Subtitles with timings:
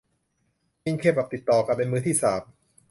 [0.83, 2.41] กินเคบับติดต่อกันเป็นมื้อที่สาม